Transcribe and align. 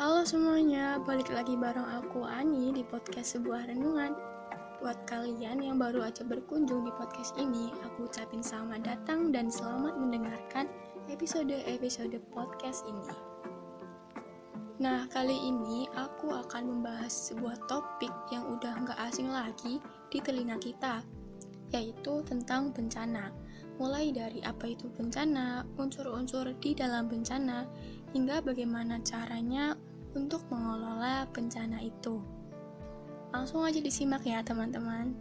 Halo 0.00 0.24
semuanya, 0.24 0.96
balik 0.96 1.28
lagi 1.28 1.60
bareng 1.60 1.84
aku 1.84 2.24
Ani 2.24 2.72
di 2.72 2.80
podcast 2.80 3.36
sebuah 3.36 3.68
renungan. 3.68 4.16
Buat 4.80 5.04
kalian 5.04 5.60
yang 5.60 5.76
baru 5.76 6.08
aja 6.08 6.24
berkunjung 6.24 6.88
di 6.88 6.92
podcast 6.96 7.36
ini, 7.36 7.68
aku 7.84 8.08
ucapin 8.08 8.40
selamat 8.40 8.80
datang 8.80 9.28
dan 9.28 9.52
selamat 9.52 10.00
mendengarkan 10.00 10.72
episode-episode 11.12 12.16
podcast 12.32 12.88
ini. 12.88 13.12
Nah, 14.80 15.04
kali 15.12 15.36
ini 15.36 15.84
aku 15.92 16.32
akan 16.32 16.80
membahas 16.80 17.12
sebuah 17.28 17.60
topik 17.68 18.32
yang 18.32 18.48
udah 18.56 18.72
nggak 18.80 19.00
asing 19.04 19.28
lagi 19.28 19.84
di 20.08 20.24
telinga 20.24 20.56
kita, 20.64 21.04
yaitu 21.76 22.24
tentang 22.24 22.72
bencana. 22.72 23.28
Mulai 23.76 24.16
dari 24.16 24.40
apa 24.48 24.64
itu 24.64 24.88
bencana, 24.96 25.68
unsur-unsur 25.76 26.56
di 26.56 26.72
dalam 26.72 27.04
bencana, 27.04 27.68
hingga 28.16 28.40
bagaimana 28.40 28.96
caranya 29.04 29.76
untuk 30.14 30.42
mengelola 30.50 31.26
bencana 31.30 31.82
itu. 31.82 32.18
Langsung 33.30 33.62
aja 33.62 33.78
disimak 33.78 34.26
ya 34.26 34.42
teman-teman. 34.42 35.14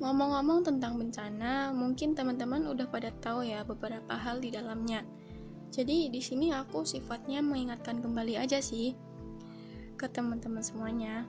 Ngomong-ngomong 0.00 0.64
tentang 0.64 0.96
bencana, 0.96 1.76
mungkin 1.76 2.16
teman-teman 2.16 2.64
udah 2.68 2.88
pada 2.88 3.12
tahu 3.20 3.44
ya 3.44 3.64
beberapa 3.64 4.16
hal 4.16 4.40
di 4.40 4.48
dalamnya. 4.48 5.04
Jadi 5.70 6.08
di 6.08 6.20
sini 6.24 6.50
aku 6.56 6.88
sifatnya 6.88 7.44
mengingatkan 7.44 8.00
kembali 8.00 8.40
aja 8.40 8.58
sih 8.64 8.96
ke 10.00 10.08
teman-teman 10.08 10.64
semuanya. 10.64 11.28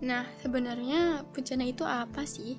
Nah, 0.00 0.24
sebenarnya 0.40 1.28
bencana 1.32 1.64
itu 1.68 1.84
apa 1.84 2.24
sih? 2.24 2.56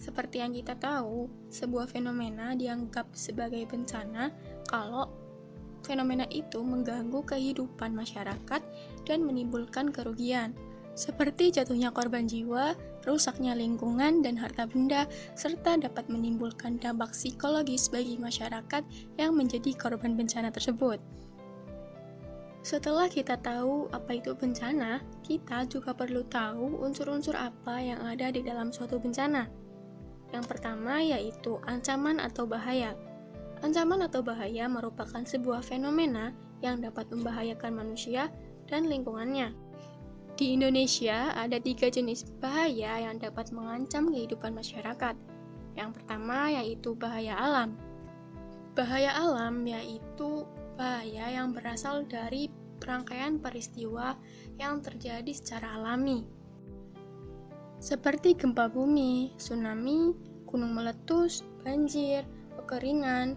Seperti 0.00 0.40
yang 0.40 0.56
kita 0.56 0.80
tahu, 0.80 1.28
sebuah 1.52 1.84
fenomena 1.84 2.56
dianggap 2.56 3.12
sebagai 3.12 3.60
bencana 3.68 4.32
kalau 4.64 5.19
fenomena 5.82 6.28
itu 6.32 6.60
mengganggu 6.60 7.24
kehidupan 7.24 7.92
masyarakat 7.96 8.62
dan 9.04 9.18
menimbulkan 9.24 9.90
kerugian, 9.90 10.54
seperti 11.00 11.54
jatuhnya 11.54 11.94
korban 11.94 12.26
jiwa, 12.26 12.74
rusaknya 13.08 13.56
lingkungan 13.56 14.20
dan 14.20 14.36
harta 14.36 14.68
benda, 14.68 15.08
serta 15.32 15.80
dapat 15.80 16.10
menimbulkan 16.12 16.76
dampak 16.76 17.16
psikologis 17.16 17.88
bagi 17.88 18.20
masyarakat 18.20 18.82
yang 19.16 19.32
menjadi 19.32 19.72
korban 19.78 20.18
bencana 20.18 20.52
tersebut. 20.52 21.00
Setelah 22.60 23.08
kita 23.08 23.40
tahu 23.40 23.88
apa 23.88 24.20
itu 24.20 24.36
bencana, 24.36 25.00
kita 25.24 25.64
juga 25.72 25.96
perlu 25.96 26.20
tahu 26.28 26.84
unsur-unsur 26.84 27.32
apa 27.32 27.80
yang 27.80 28.04
ada 28.04 28.28
di 28.28 28.44
dalam 28.44 28.68
suatu 28.68 29.00
bencana. 29.00 29.48
Yang 30.36 30.44
pertama 30.44 31.00
yaitu 31.00 31.56
ancaman 31.64 32.20
atau 32.20 32.44
bahaya. 32.44 32.92
Ancaman 33.60 34.08
atau 34.08 34.24
bahaya 34.24 34.64
merupakan 34.66 35.20
sebuah 35.20 35.60
fenomena 35.60 36.32
yang 36.64 36.80
dapat 36.80 37.08
membahayakan 37.12 37.76
manusia 37.76 38.32
dan 38.68 38.88
lingkungannya. 38.88 39.52
Di 40.40 40.56
Indonesia, 40.56 41.36
ada 41.36 41.60
tiga 41.60 41.92
jenis 41.92 42.24
bahaya 42.40 43.04
yang 43.04 43.20
dapat 43.20 43.52
mengancam 43.52 44.08
kehidupan 44.08 44.56
masyarakat. 44.56 45.12
Yang 45.76 45.90
pertama 46.00 46.48
yaitu 46.48 46.96
bahaya 46.96 47.36
alam. 47.36 47.76
Bahaya 48.72 49.12
alam 49.12 49.60
yaitu 49.68 50.48
bahaya 50.80 51.28
yang 51.28 51.52
berasal 51.52 52.08
dari 52.08 52.48
rangkaian 52.80 53.36
peristiwa 53.36 54.16
yang 54.56 54.80
terjadi 54.80 55.28
secara 55.36 55.76
alami, 55.76 56.24
seperti 57.80 58.36
gempa 58.36 58.68
bumi, 58.68 59.32
tsunami, 59.40 60.12
gunung 60.44 60.76
meletus, 60.76 61.44
banjir, 61.64 62.28
kekeringan, 62.60 63.36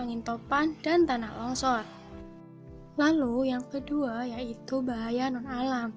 angin 0.00 0.24
topan, 0.24 0.72
dan 0.80 1.04
tanah 1.04 1.30
longsor. 1.36 1.84
Lalu 2.96 3.52
yang 3.52 3.64
kedua 3.68 4.24
yaitu 4.24 4.80
bahaya 4.80 5.28
non-alam. 5.28 5.92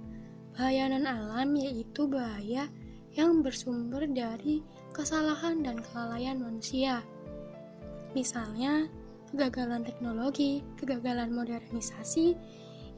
Bahaya 0.53 0.91
non-alam 0.91 1.55
yaitu 1.55 2.05
bahaya 2.05 2.67
yang 3.15 3.39
bersumber 3.39 4.03
dari 4.05 4.61
kesalahan 4.91 5.63
dan 5.63 5.81
kelalaian 5.81 6.37
manusia. 6.37 7.01
Misalnya, 8.13 8.85
kegagalan 9.33 9.81
teknologi, 9.81 10.61
kegagalan 10.77 11.33
modernisasi, 11.33 12.37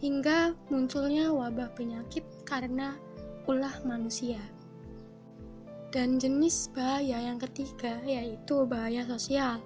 hingga 0.03 0.51
munculnya 0.67 1.31
wabah 1.31 1.71
penyakit 1.73 2.27
karena 2.43 2.99
ulah 3.47 3.73
manusia. 3.87 4.43
Dan 5.95 6.19
jenis 6.19 6.67
bahaya 6.75 7.31
yang 7.31 7.39
ketiga 7.39 8.03
yaitu 8.03 8.67
bahaya 8.67 9.07
sosial. 9.07 9.63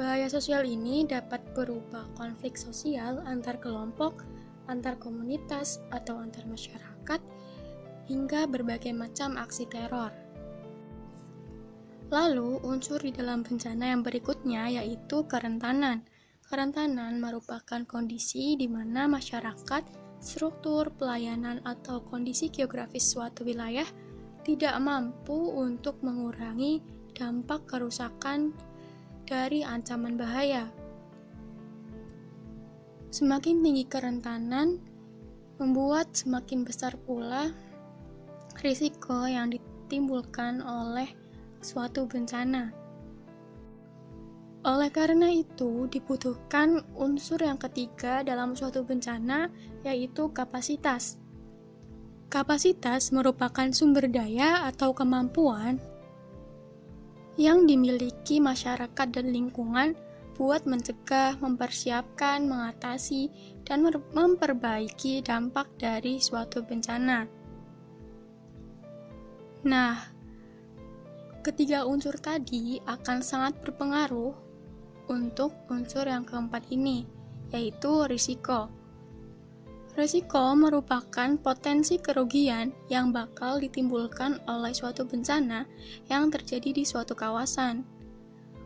Bahaya 0.00 0.32
sosial 0.32 0.64
ini 0.64 1.04
dapat 1.04 1.44
berupa 1.52 2.08
konflik 2.16 2.56
sosial 2.56 3.20
antar 3.28 3.60
kelompok, 3.60 4.24
antar 4.64 4.96
komunitas, 4.96 5.76
atau 5.92 6.16
antar 6.16 6.48
masyarakat, 6.48 7.20
hingga 8.08 8.48
berbagai 8.48 8.96
macam 8.96 9.36
aksi 9.36 9.68
teror. 9.68 10.08
Lalu, 12.08 12.64
unsur 12.64 12.96
di 12.96 13.12
dalam 13.12 13.44
bencana 13.44 13.92
yang 13.92 14.00
berikutnya 14.00 14.80
yaitu 14.80 15.28
kerentanan. 15.28 16.00
Kerentanan 16.48 17.20
merupakan 17.20 17.84
kondisi 17.84 18.56
di 18.56 18.72
mana 18.72 19.04
masyarakat, 19.04 19.84
struktur, 20.16 20.96
pelayanan, 20.96 21.60
atau 21.68 22.00
kondisi 22.08 22.48
geografis 22.48 23.04
suatu 23.04 23.44
wilayah 23.44 23.86
tidak 24.48 24.80
mampu 24.80 25.60
untuk 25.60 26.00
mengurangi 26.00 26.80
dampak 27.12 27.68
kerusakan 27.68 28.56
dari 29.30 29.62
ancaman 29.62 30.18
bahaya. 30.18 30.66
Semakin 33.14 33.62
tinggi 33.62 33.86
kerentanan, 33.86 34.82
membuat 35.62 36.10
semakin 36.18 36.66
besar 36.66 36.98
pula 37.06 37.54
risiko 38.58 39.30
yang 39.30 39.54
ditimbulkan 39.54 40.58
oleh 40.58 41.06
suatu 41.62 42.10
bencana. 42.10 42.74
Oleh 44.66 44.90
karena 44.92 45.30
itu, 45.30 45.88
dibutuhkan 45.88 46.84
unsur 46.98 47.40
yang 47.40 47.56
ketiga 47.56 48.26
dalam 48.26 48.52
suatu 48.58 48.84
bencana, 48.84 49.48
yaitu 49.86 50.28
kapasitas. 50.34 51.16
Kapasitas 52.28 53.08
merupakan 53.14 53.72
sumber 53.72 54.06
daya 54.10 54.68
atau 54.68 54.92
kemampuan 54.92 55.80
yang 57.38 57.68
dimiliki 57.68 58.42
masyarakat 58.42 59.08
dan 59.12 59.30
lingkungan 59.30 59.94
buat 60.40 60.64
mencegah, 60.64 61.36
mempersiapkan, 61.36 62.48
mengatasi, 62.48 63.28
dan 63.68 63.84
memperbaiki 64.16 65.20
dampak 65.20 65.68
dari 65.76 66.16
suatu 66.16 66.64
bencana. 66.64 67.28
Nah, 69.68 70.00
ketiga 71.44 71.84
unsur 71.84 72.16
tadi 72.16 72.80
akan 72.88 73.20
sangat 73.20 73.60
berpengaruh 73.60 74.32
untuk 75.12 75.52
unsur 75.68 76.08
yang 76.08 76.24
keempat 76.24 76.64
ini, 76.72 77.04
yaitu 77.52 78.08
risiko. 78.08 78.79
Risiko 79.98 80.54
merupakan 80.54 81.34
potensi 81.42 81.98
kerugian 81.98 82.70
yang 82.86 83.10
bakal 83.10 83.58
ditimbulkan 83.58 84.38
oleh 84.46 84.70
suatu 84.70 85.02
bencana 85.02 85.66
yang 86.06 86.30
terjadi 86.30 86.70
di 86.70 86.86
suatu 86.86 87.18
kawasan. 87.18 87.82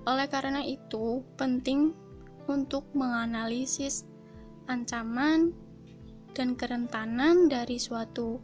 Oleh 0.04 0.28
karena 0.28 0.60
itu, 0.60 1.24
penting 1.40 1.96
untuk 2.44 2.84
menganalisis 2.92 4.04
ancaman 4.68 5.56
dan 6.36 6.52
kerentanan 6.60 7.48
dari 7.48 7.80
suatu 7.80 8.36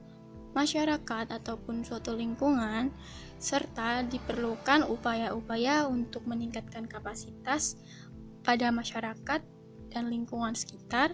masyarakat 0.56 1.30
ataupun 1.36 1.84
suatu 1.84 2.16
lingkungan, 2.16 2.88
serta 3.36 4.08
diperlukan 4.08 4.88
upaya-upaya 4.88 5.84
untuk 5.84 6.24
meningkatkan 6.24 6.88
kapasitas 6.88 7.76
pada 8.40 8.72
masyarakat 8.72 9.44
dan 9.90 10.04
lingkungan 10.08 10.56
sekitar 10.56 11.12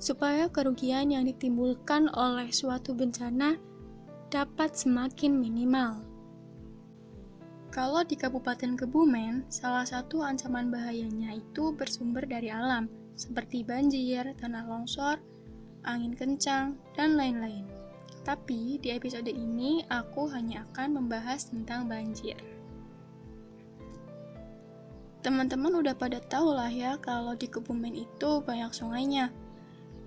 supaya 0.00 0.48
kerugian 0.48 1.12
yang 1.12 1.28
ditimbulkan 1.28 2.08
oleh 2.16 2.48
suatu 2.48 2.96
bencana 2.96 3.60
dapat 4.32 4.72
semakin 4.72 5.36
minimal. 5.36 6.00
Kalau 7.70 8.02
di 8.02 8.18
Kabupaten 8.18 8.74
Kebumen, 8.74 9.46
salah 9.46 9.86
satu 9.86 10.26
ancaman 10.26 10.74
bahayanya 10.74 11.38
itu 11.38 11.70
bersumber 11.70 12.26
dari 12.26 12.50
alam, 12.50 12.90
seperti 13.14 13.62
banjir, 13.62 14.34
tanah 14.42 14.66
longsor, 14.66 15.22
angin 15.86 16.16
kencang, 16.18 16.74
dan 16.98 17.14
lain-lain. 17.14 17.62
Tapi 18.26 18.82
di 18.82 18.90
episode 18.90 19.30
ini 19.30 19.86
aku 19.86 20.26
hanya 20.34 20.66
akan 20.72 20.98
membahas 20.98 21.46
tentang 21.52 21.86
banjir. 21.86 22.34
Teman-teman 25.20 25.84
udah 25.84 25.94
pada 25.94 26.16
tahu 26.16 26.56
lah 26.56 26.72
ya 26.72 26.96
kalau 26.98 27.36
di 27.36 27.46
Kebumen 27.46 27.92
itu 27.92 28.40
banyak 28.42 28.72
sungainya, 28.72 29.30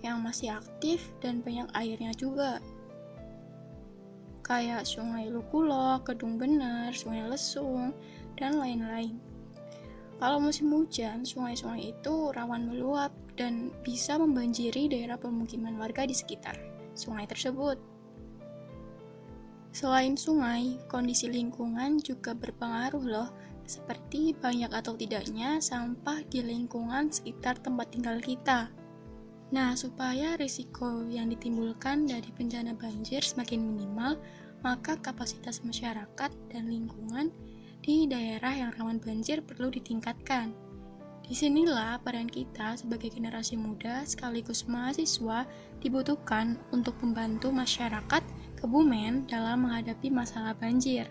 yang 0.04 0.20
masih 0.22 0.54
aktif 0.54 1.10
dan 1.24 1.40
banyak 1.42 1.66
airnya 1.74 2.12
juga. 2.14 2.60
Kayak 4.44 4.84
Sungai 4.84 5.32
Lukulo, 5.32 6.04
Kedung 6.04 6.36
Bener, 6.36 6.92
Sungai 6.92 7.24
Lesung, 7.26 7.96
dan 8.36 8.60
lain-lain. 8.60 9.16
Kalau 10.20 10.38
musim 10.38 10.70
hujan, 10.70 11.24
sungai-sungai 11.24 11.96
itu 11.96 12.30
rawan 12.36 12.68
meluap 12.68 13.16
dan 13.40 13.72
bisa 13.82 14.20
membanjiri 14.20 14.92
daerah 14.92 15.18
pemukiman 15.18 15.80
warga 15.80 16.06
di 16.06 16.14
sekitar 16.14 16.60
sungai 16.94 17.26
tersebut. 17.26 17.80
Selain 19.74 20.14
sungai, 20.14 20.78
kondisi 20.86 21.26
lingkungan 21.34 21.98
juga 21.98 22.38
berpengaruh 22.38 23.04
loh, 23.04 23.30
seperti 23.66 24.38
banyak 24.38 24.70
atau 24.70 24.94
tidaknya 24.94 25.58
sampah 25.58 26.22
di 26.30 26.46
lingkungan 26.46 27.10
sekitar 27.10 27.58
tempat 27.58 27.90
tinggal 27.90 28.22
kita. 28.22 28.70
Nah, 29.54 29.78
supaya 29.78 30.34
risiko 30.34 31.06
yang 31.06 31.30
ditimbulkan 31.30 32.10
dari 32.10 32.26
bencana 32.34 32.74
banjir 32.74 33.22
semakin 33.22 33.62
minimal, 33.62 34.18
maka 34.66 34.98
kapasitas 34.98 35.62
masyarakat 35.62 36.34
dan 36.50 36.64
lingkungan 36.66 37.30
di 37.86 38.10
daerah 38.10 38.50
yang 38.50 38.74
rawan 38.74 38.98
banjir 38.98 39.46
perlu 39.46 39.70
ditingkatkan. 39.70 40.58
Di 41.24 41.38
sinilah 41.38 42.02
peran 42.02 42.28
kita 42.28 42.76
sebagai 42.82 43.14
generasi 43.14 43.54
muda 43.54 44.02
sekaligus 44.10 44.66
mahasiswa 44.66 45.46
dibutuhkan 45.80 46.58
untuk 46.74 46.98
membantu 47.06 47.54
masyarakat 47.54 48.26
Kebumen 48.64 49.28
dalam 49.28 49.68
menghadapi 49.68 50.08
masalah 50.08 50.56
banjir. 50.56 51.04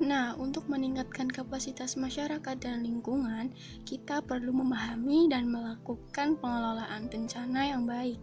Nah, 0.00 0.32
untuk 0.40 0.64
meningkatkan 0.64 1.28
kapasitas 1.28 2.00
masyarakat 2.00 2.56
dan 2.56 2.80
lingkungan, 2.80 3.52
kita 3.84 4.24
perlu 4.24 4.48
memahami 4.48 5.28
dan 5.28 5.52
melakukan 5.52 6.40
pengelolaan 6.40 7.04
bencana 7.12 7.68
yang 7.68 7.84
baik. 7.84 8.16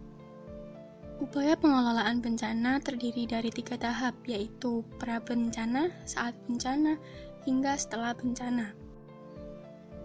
Upaya 1.22 1.54
pengelolaan 1.54 2.18
bencana 2.18 2.82
terdiri 2.82 3.30
dari 3.30 3.54
tiga 3.54 3.78
tahap, 3.78 4.18
yaitu 4.26 4.82
pra-bencana, 4.98 5.90
saat 6.02 6.34
bencana, 6.50 6.98
hingga 7.46 7.78
setelah 7.78 8.10
bencana. 8.10 8.74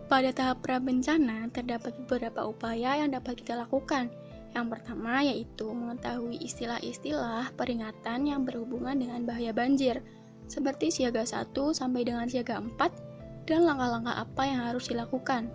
Pada 0.06 0.30
tahap 0.30 0.62
pra-bencana, 0.62 1.50
terdapat 1.50 1.98
beberapa 2.06 2.46
upaya 2.46 3.02
yang 3.02 3.10
dapat 3.18 3.34
kita 3.42 3.58
lakukan. 3.58 4.14
Yang 4.54 4.78
pertama 4.78 5.26
yaitu 5.26 5.66
mengetahui 5.74 6.38
istilah-istilah 6.38 7.50
peringatan 7.58 8.30
yang 8.30 8.46
berhubungan 8.46 8.94
dengan 8.94 9.26
bahaya 9.26 9.50
banjir, 9.50 10.06
seperti 10.48 10.92
siaga 10.92 11.24
1 11.24 11.52
sampai 11.74 12.02
dengan 12.08 12.28
siaga 12.28 12.60
4 12.60 13.48
dan 13.48 13.68
langkah-langkah 13.68 14.16
apa 14.16 14.44
yang 14.48 14.62
harus 14.68 14.88
dilakukan. 14.88 15.52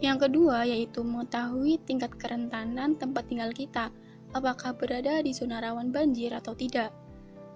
Yang 0.00 0.28
kedua 0.28 0.64
yaitu 0.64 1.04
mengetahui 1.04 1.76
tingkat 1.84 2.16
kerentanan 2.16 2.96
tempat 2.96 3.28
tinggal 3.28 3.52
kita, 3.52 3.92
apakah 4.32 4.72
berada 4.72 5.20
di 5.20 5.36
zona 5.36 5.60
rawan 5.60 5.92
banjir 5.92 6.32
atau 6.32 6.56
tidak. 6.56 6.88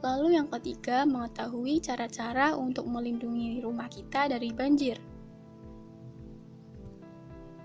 Lalu 0.04 0.36
yang 0.36 0.52
ketiga, 0.52 1.08
mengetahui 1.08 1.80
cara-cara 1.80 2.52
untuk 2.52 2.84
melindungi 2.84 3.64
rumah 3.64 3.88
kita 3.88 4.28
dari 4.28 4.52
banjir. 4.52 5.00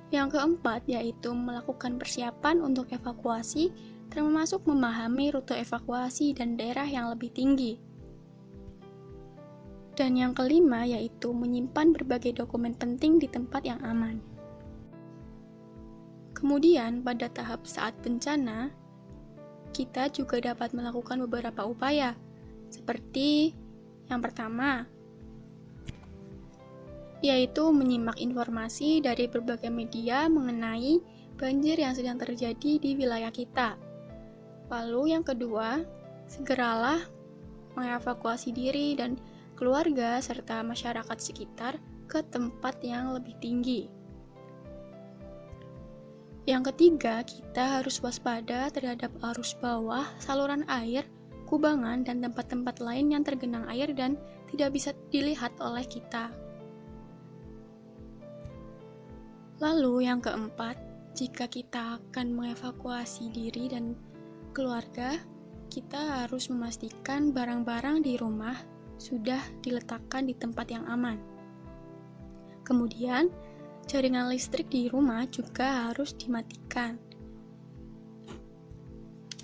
Yang 0.10 0.40
keempat, 0.40 0.88
yaitu 0.88 1.36
melakukan 1.36 2.00
persiapan 2.00 2.64
untuk 2.64 2.88
evakuasi, 2.96 3.76
termasuk 4.08 4.64
memahami 4.64 5.36
rute 5.36 5.60
evakuasi 5.60 6.32
dan 6.32 6.56
daerah 6.56 6.88
yang 6.88 7.12
lebih 7.12 7.30
tinggi. 7.30 7.89
Dan 10.00 10.16
yang 10.16 10.32
kelima 10.32 10.88
yaitu 10.88 11.36
menyimpan 11.36 11.92
berbagai 11.92 12.40
dokumen 12.40 12.72
penting 12.72 13.20
di 13.20 13.28
tempat 13.28 13.68
yang 13.68 13.84
aman. 13.84 14.24
Kemudian, 16.32 17.04
pada 17.04 17.28
tahap 17.28 17.68
saat 17.68 17.92
bencana, 18.00 18.72
kita 19.76 20.08
juga 20.08 20.40
dapat 20.40 20.72
melakukan 20.72 21.20
beberapa 21.28 21.68
upaya, 21.68 22.16
seperti 22.72 23.52
yang 24.08 24.24
pertama, 24.24 24.88
yaitu 27.20 27.68
menyimak 27.76 28.16
informasi 28.16 29.04
dari 29.04 29.28
berbagai 29.28 29.68
media 29.68 30.32
mengenai 30.32 31.04
banjir 31.36 31.76
yang 31.76 31.92
sedang 31.92 32.16
terjadi 32.16 32.80
di 32.80 32.96
wilayah 32.96 33.36
kita. 33.36 33.76
Lalu, 34.72 35.12
yang 35.12 35.28
kedua, 35.28 35.84
segeralah 36.24 37.04
mengevakuasi 37.76 38.56
diri 38.56 38.96
dan 38.96 39.20
keluarga, 39.60 40.24
serta 40.24 40.64
masyarakat 40.64 41.18
sekitar 41.20 41.76
ke 42.08 42.24
tempat 42.32 42.80
yang 42.80 43.12
lebih 43.12 43.36
tinggi. 43.44 43.92
Yang 46.48 46.74
ketiga, 46.74 47.22
kita 47.28 47.78
harus 47.78 48.00
waspada 48.00 48.72
terhadap 48.72 49.12
arus 49.36 49.54
bawah, 49.60 50.08
saluran 50.18 50.64
air, 50.72 51.04
kubangan, 51.46 52.08
dan 52.08 52.24
tempat-tempat 52.24 52.80
lain 52.80 53.14
yang 53.14 53.22
tergenang 53.28 53.68
air 53.68 53.92
dan 53.92 54.16
tidak 54.48 54.74
bisa 54.74 54.96
dilihat 55.12 55.54
oleh 55.60 55.84
kita. 55.84 56.32
Lalu, 59.60 60.08
yang 60.08 60.24
keempat, 60.24 60.80
jika 61.14 61.52
kita 61.52 62.00
akan 62.00 62.32
mengevakuasi 62.32 63.30
diri 63.30 63.68
dan 63.68 63.94
keluarga, 64.56 65.20
kita 65.70 66.26
harus 66.26 66.50
memastikan 66.50 67.30
barang-barang 67.30 68.02
di 68.02 68.18
rumah 68.18 68.79
sudah 69.00 69.40
diletakkan 69.64 70.28
di 70.28 70.36
tempat 70.36 70.68
yang 70.70 70.84
aman. 70.86 71.18
Kemudian, 72.68 73.32
jaringan 73.90 74.30
listrik 74.30 74.70
di 74.70 74.92
rumah 74.92 75.26
juga 75.26 75.90
harus 75.90 76.14
dimatikan. 76.14 77.00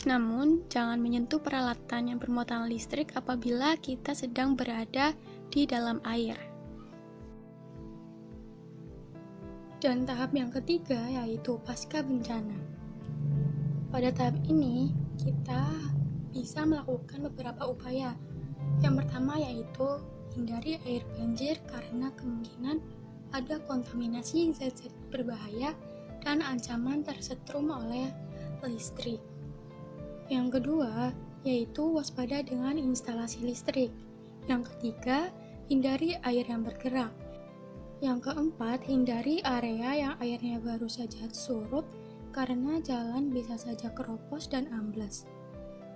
Namun, 0.05 0.61
jangan 0.69 1.01
menyentuh 1.01 1.41
peralatan 1.41 2.13
yang 2.13 2.19
bermuatan 2.21 2.69
listrik 2.69 3.17
apabila 3.17 3.73
kita 3.81 4.13
sedang 4.13 4.53
berada 4.53 5.17
di 5.49 5.65
dalam 5.65 5.97
air. 6.05 6.37
Dan 9.81 10.05
tahap 10.05 10.29
yang 10.37 10.53
ketiga 10.53 11.01
yaitu 11.09 11.57
pasca 11.65 12.05
bencana. 12.05 12.57
Pada 13.89 14.13
tahap 14.13 14.37
ini, 14.45 14.93
kita 15.17 15.65
bisa 16.29 16.67
melakukan 16.67 17.25
beberapa 17.31 17.65
upaya 17.65 18.13
yang 18.83 18.99
pertama 18.99 19.39
yaitu 19.39 19.99
hindari 20.35 20.79
air 20.83 21.03
banjir 21.15 21.55
karena 21.69 22.11
kemungkinan 22.19 22.83
ada 23.31 23.59
kontaminasi 23.67 24.51
zat-zat 24.55 24.91
berbahaya 25.11 25.75
dan 26.23 26.43
ancaman 26.43 27.03
tersetrum 27.05 27.71
oleh 27.71 28.11
listrik. 28.65 29.21
Yang 30.27 30.59
kedua 30.59 31.13
yaitu 31.45 31.85
waspada 31.85 32.41
dengan 32.41 32.75
instalasi 32.81 33.45
listrik. 33.45 33.93
Yang 34.49 34.73
ketiga, 34.73 35.29
hindari 35.69 36.17
air 36.25 36.45
yang 36.49 36.65
bergerak. 36.65 37.13
Yang 38.01 38.29
keempat, 38.29 38.81
hindari 38.89 39.45
area 39.45 39.89
yang 39.93 40.15
airnya 40.17 40.57
baru 40.57 40.89
saja 40.89 41.29
surut 41.29 41.85
karena 42.33 42.81
jalan 42.81 43.31
bisa 43.31 43.55
saja 43.55 43.93
keropos 43.93 44.49
dan 44.49 44.67
amblas. 44.73 45.29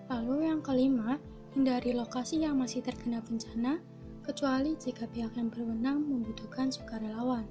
Lalu 0.07 0.47
yang 0.47 0.61
kelima, 0.61 1.17
Hindari 1.57 1.97
lokasi 1.97 2.45
yang 2.45 2.61
masih 2.61 2.85
terkena 2.85 3.21
bencana, 3.25 3.81
kecuali 4.21 4.77
jika 4.77 5.09
pihak 5.09 5.33
yang 5.33 5.49
berwenang 5.49 6.05
membutuhkan 6.05 6.69
sukarelawan. 6.69 7.49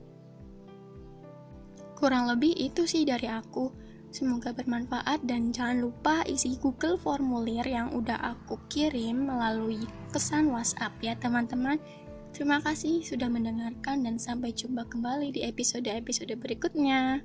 Kurang 1.99 2.31
lebih 2.31 2.55
itu 2.55 2.87
sih 2.87 3.03
dari 3.03 3.27
aku. 3.27 3.75
Semoga 4.09 4.55
bermanfaat 4.55 5.27
dan 5.27 5.51
jangan 5.51 5.91
lupa 5.91 6.23
isi 6.25 6.57
Google 6.63 6.97
formulir 6.97 7.67
yang 7.67 7.93
udah 7.93 8.17
aku 8.39 8.57
kirim 8.71 9.29
melalui 9.29 9.83
pesan 10.15 10.49
WhatsApp 10.49 10.95
ya 11.03 11.19
teman-teman. 11.19 11.77
Terima 12.33 12.63
kasih 12.63 13.03
sudah 13.03 13.27
mendengarkan 13.27 14.07
dan 14.07 14.17
sampai 14.17 14.55
jumpa 14.55 14.87
kembali 14.89 15.35
di 15.35 15.45
episode-episode 15.45 16.39
berikutnya. 16.39 17.21